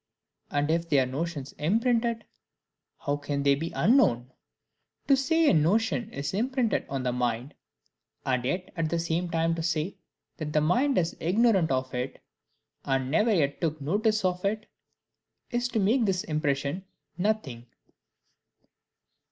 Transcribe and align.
and 0.49 0.71
if 0.71 0.89
they 0.89 0.99
are 0.99 1.05
notions 1.05 1.51
imprinted, 1.59 2.25
how 3.01 3.15
can 3.15 3.43
they 3.43 3.53
be 3.53 3.71
unknown? 3.75 4.31
To 5.07 5.15
say 5.15 5.47
a 5.47 5.53
notion 5.53 6.09
is 6.11 6.33
imprinted 6.33 6.87
on 6.89 7.03
the 7.03 7.11
mind, 7.11 7.53
and 8.25 8.43
yet 8.43 8.73
at 8.75 8.89
the 8.89 8.97
same 8.97 9.29
time 9.29 9.53
to 9.53 9.61
say, 9.61 9.97
that 10.37 10.53
the 10.53 10.59
mind 10.61 10.97
is 10.97 11.15
ignorant 11.19 11.69
of 11.69 11.93
it, 11.93 12.19
and 12.83 13.11
never 13.11 13.31
yet 13.31 13.61
took 13.61 13.79
notice 13.79 14.25
of 14.25 14.43
it, 14.43 14.67
is 15.51 15.67
to 15.67 15.79
make 15.79 16.05
this 16.05 16.23
impression 16.23 16.83
nothing. 17.15 17.67